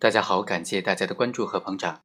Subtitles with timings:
[0.00, 2.00] 大家好，感谢大家的关注和捧场。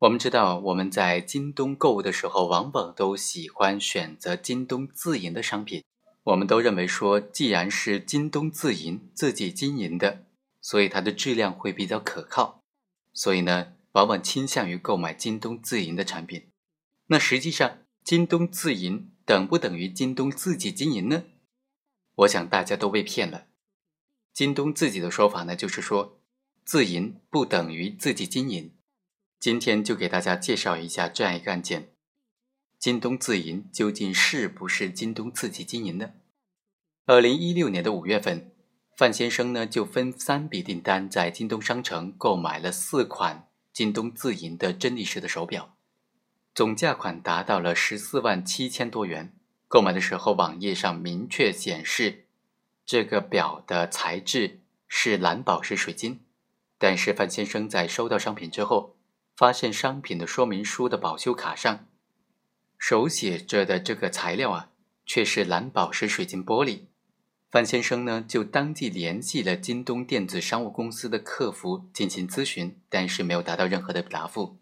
[0.00, 5.82] 我们知道，我们在京东购物的时候，往往都喜欢选择京东自营的商品。
[6.24, 10.26] 我们都认为说，既然是京东自营、自己经营的，
[10.60, 12.60] 所以它的质量会比较可靠。
[13.14, 16.48] 所以呢，往往倾向于购买京东自营的产品。
[17.06, 21.24] 那实际上，京东自营等不等于京东自己经营呢？
[22.16, 23.46] 我想大家都被骗了。
[24.34, 26.20] 京东自己的说法呢，就是说。
[26.64, 28.72] 自营不等于自己经营，
[29.38, 31.90] 今天就给大家介绍一下这样一个案件：
[32.78, 36.12] 京东自营究竟是不是京东自己经营呢？
[37.04, 38.52] 二零一六年的五月份，
[38.96, 45.76] 范先生呢就分三笔订单在京东商城购买了四款京东自营的真力士的手表，
[46.54, 49.36] 总价款达到了十四万七千多元。
[49.68, 52.28] 购买的时候，网页上明确显示
[52.86, 56.23] 这个表的材质是蓝宝石水晶。
[56.78, 58.96] 但是范先生在收到商品之后，
[59.36, 61.86] 发现商品的说明书的保修卡上
[62.78, 64.70] 手写着的这个材料啊，
[65.06, 66.82] 却是蓝宝石水晶玻璃。
[67.50, 74.58] 范先生呢，就当即联系了京东电子商务公司的客服进行咨询，但是没有得到任何的答复。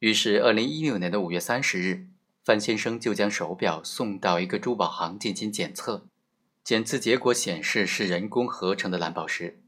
[0.00, 2.06] 于是，二零一六年的五月三十日，
[2.44, 6.06] 范先生就将手表送到一个珠宝行进行检测，
[6.62, 9.62] 检测结果显示是人工合成的蓝宝石。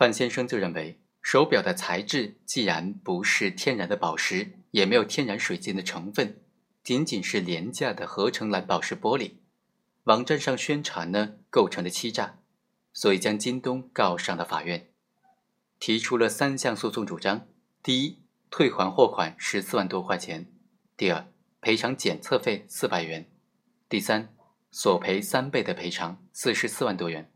[0.00, 6.40] 范先生就认为，手表的材质既然不是天然的宝石，也没有天然水晶的成分，
[6.82, 9.32] 仅仅是廉价的合成蓝宝石玻璃，
[10.04, 12.38] 网站上宣传呢构成了欺诈，
[12.94, 14.88] 所以将京东告上了法院，
[15.78, 17.46] 提出了三项诉讼主张：
[17.82, 20.46] 第一，退还货款十四万多块钱；
[20.96, 21.26] 第二，
[21.60, 23.24] 赔偿检测费四百元；
[23.86, 24.34] 第三，
[24.70, 27.30] 索赔三倍的赔偿四十四万多元。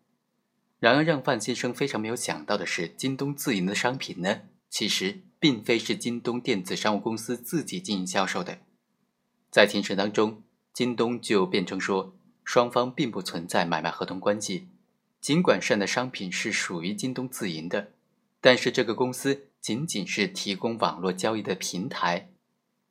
[0.84, 8.58] 然而，让范先生非常没有想到的是，京东自营的商品呢，其实并非是京东电子商务公司自己经营销售的。
[9.50, 10.42] 在庭审当中，
[10.74, 12.14] 京东就辩称说，
[12.44, 14.68] 双方并不存在买卖合同关系。
[15.22, 17.92] 尽管涉案的商品是属于京东自营的，
[18.42, 22.28] 但是这个公司仅仅是提供网络交易的平台，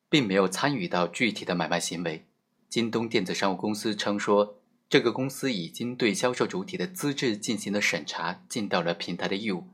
[0.10, 2.26] 并没有参与到具体的买卖行为。
[2.68, 4.63] 京东电子商务公司称说。
[4.94, 9.66] 这个公司已经对销售主体的资质进行了审查，尽到了平台的义务，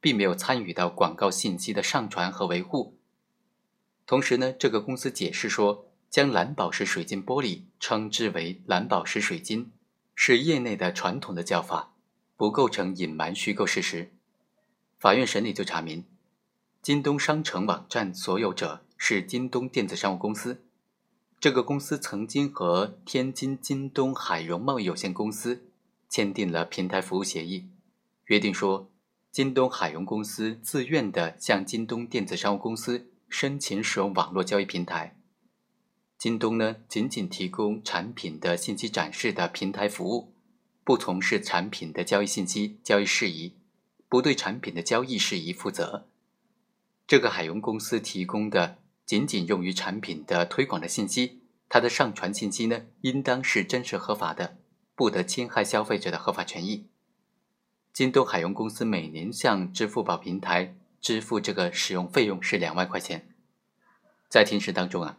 [0.00, 2.96] 并没有参与到广告信息的上传和维护。
[4.06, 9.70] 同时呢，这个公司解释说，将蓝宝石水晶玻璃称之为蓝宝石水晶，
[10.14, 11.92] 是业内的传统的叫法，
[12.38, 14.14] 不构成隐瞒虚构事实。
[14.98, 16.06] 法院审理就查明，
[16.80, 20.64] 京东商城网站所有者是京东电子商务公司。
[21.42, 25.64] 这个公司曾经和天津京东海融贸易有限公司
[26.08, 27.66] 签订了平台服务协议，
[28.26, 28.88] 约定说，
[29.32, 35.16] 京东海融公司自愿的向京东电子商务公司申请使用网络交易平台，
[36.16, 40.32] 京东呢仅仅提供产品的信息展示的平台服务，
[40.84, 43.54] 不从事产品的交易信息交易事宜，
[44.08, 46.06] 不对产品的交易事宜负责。
[47.04, 48.78] 这个海融公司提供的。
[49.04, 54.56] 仅仅用于产品的推广的信息，它的上传信息呢，应当是真实合法的，
[54.94, 56.86] 不得侵害消费者的合法权益。
[57.92, 63.28] 京东海融公司每年向支付宝平台支付这个使用费用是两万块钱。
[64.28, 65.18] 在庭审当中啊，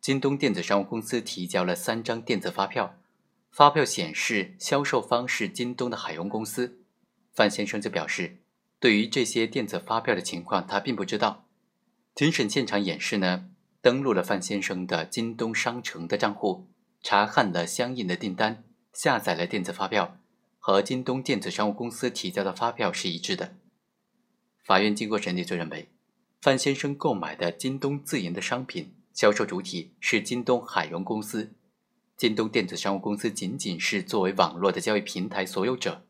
[0.00, 2.96] 京东电子商务公司提交了三张电子发票，
[3.50, 6.80] 发票显示销售方是京东的海融公司。
[7.34, 8.38] 范先生就表示，
[8.80, 11.43] 对于这些电子发票的情况，他并不知道。
[12.14, 13.48] 庭审现场演示呢，
[13.82, 16.68] 登录了范先生的京东商城的账户，
[17.02, 20.16] 查看了相应的订单，下载了电子发票，
[20.60, 23.56] 和京东电子商务公司提交的发票是一致的。
[24.62, 25.88] 法院经过审理就认为，
[26.40, 31.50] 范先生购买的京东自营的商品，销售主体是京东海融公司，
[32.16, 36.06] 京东电子商务公司仅仅是作为网络的交易平台所有者，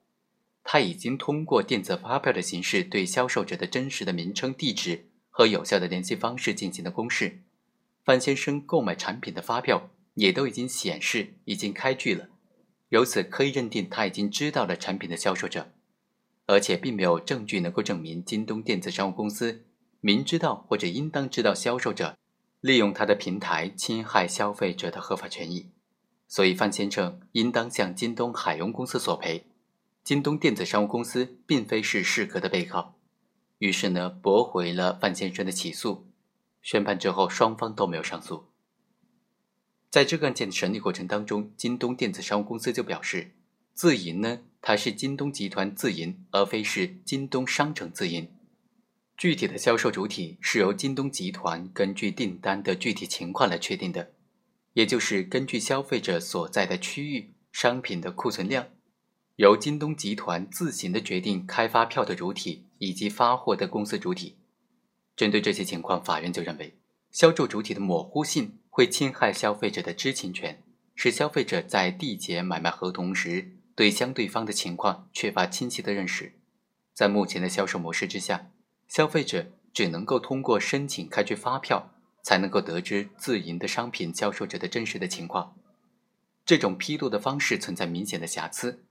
[0.62, 5.06] 他已经通过电子发票的形式对销售者的真实的名称、地址。
[5.36, 7.40] 和有效的联系方式进行的公示，
[8.04, 12.28] 范先生购买产品的发票也都已经显示已经开具了，
[12.90, 15.72] 由此可以认定他已经知道了产品的销售者，
[16.46, 19.64] 而且并没有证据能够证明京东电子商务公司
[20.00, 22.16] 明知道或者应当知道销售者
[22.60, 25.68] 利用他的平台侵害消费者的合法权益，
[26.28, 29.44] 所以范先生应当向京东海融公司索赔，
[30.04, 32.94] 京东电子商务公司并非是适格的被告。
[33.58, 36.06] 于是呢，驳回了范先生的起诉。
[36.62, 38.46] 宣判之后，双方都没有上诉。
[39.90, 43.32] 在这个案件的审理过程当中，京东电子商务公司就表示，
[43.74, 48.28] 自营呢，它是京东集团自营，而非是京东商城自营。
[49.16, 54.12] 具体的销售主体是由京东集团根据订单的具体情况来确定的，
[54.72, 58.66] 也就是根据消费者所在的区域商品的库存量，
[59.36, 64.36] 由京东集团自行的决定开发票的主体以及发货的公司主体。
[65.16, 66.76] 针对这些情况，法院就认为，
[67.10, 70.62] 销售主体的模糊性会侵害消费者的知情权，
[70.94, 76.34] 使消费者在缔结买卖合同时对相对方的情况缺乏清晰的认识。
[76.92, 78.50] 在目前的销售模式之下，
[78.88, 81.92] 消费者只能够通过申请开具发票，
[82.22, 85.56] 才能够得知自营的商品销售者的真实的情况。
[86.44, 88.84] 这种披露的方式存在明显的瑕疵，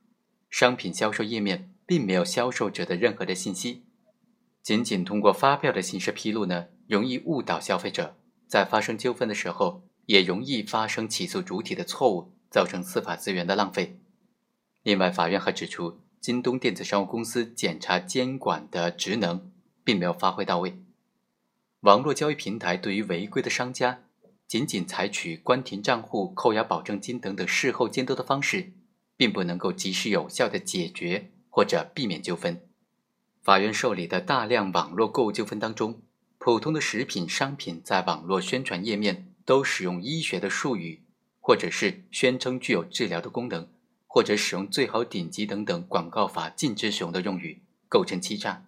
[0.50, 3.84] 商品销售页面并没有销售者的任何的信息，
[4.62, 8.16] 仅仅通过发票的形式披露呢，容易误导消费者，
[8.48, 14.00] 在发生纠纷的时候，也容易发生起诉主体的错误，造成司法资源的浪费。
[14.84, 16.00] 另外，法院还指出。
[16.24, 19.52] 京东电子商务公司检查监管的职能
[19.84, 20.80] 并没有发挥到位，
[21.82, 24.04] 网络交易平台对于违规的商家，
[24.48, 28.72] 仅仅采取关停账户、扣押保证金等等事后监督的方式，
[29.18, 32.60] 并不能够及时有效的解决或者避免纠纷。
[33.44, 36.02] 法院受理的大量网络购物纠纷当中，
[36.40, 41.04] 普通的食品商品在网络宣传页面都使用医学的术语，
[41.40, 43.70] 或者是宣称具有治疗的功能。
[44.08, 48.64] 或者使用“最好顶级”等等广告法禁止使用的用语，构成欺诈。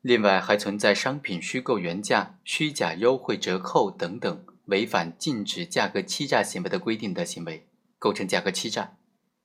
[0.00, 7.68] 另外，还存在商品虚构原价、虚假优惠折扣等等违反禁止价格欺诈行为的规定的行为，
[8.00, 8.96] 构成价格欺诈。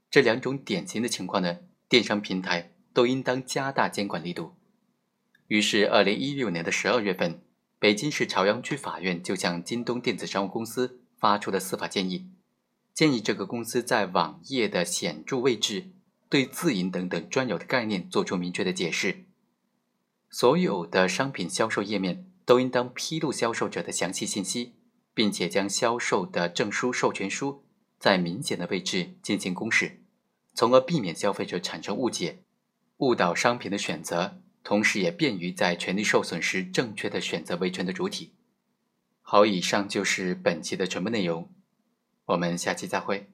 [0.09, 4.53] 这两种典型的情况呢，电商平台都应当加大监管力度。
[5.47, 7.41] 于是，二零一六年的十二月份，
[7.79, 12.29] 北京市朝阳区法院就向京东电子商务公司发出了司法建议。
[12.93, 15.89] 建议这个公司在网页的显著位置、
[16.29, 19.25] 对自营等等专有的概念做出明确的解释。
[20.29, 24.75] 所有的商品销售页面都应当披露销售者的详细信息，
[25.15, 27.63] 并且将销售的证书、授权书
[27.97, 30.03] 在明显的位置进行公示，
[30.59, 32.39] 从而避免消费者产生误解、
[32.97, 38.33] 误导商品的选择，同时也便于在权利受损时正确的选择维权的主体。
[39.21, 41.49] 好，以上就是本期的全部内容。
[42.25, 43.29] 我们下期再会。